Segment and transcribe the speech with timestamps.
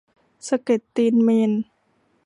[0.47, 1.55] สะเก็ดตีนเมรุ